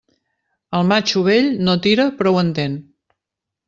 El 0.77 0.87
matxo 0.93 1.23
vell 1.29 1.53
no 1.69 1.79
tira 1.87 2.09
però 2.19 2.35
ho 2.35 2.43
entén. 2.47 2.83